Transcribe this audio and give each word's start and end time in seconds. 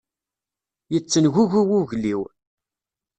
Yettengugu 0.93 1.61
wugel-iw. 1.69 2.21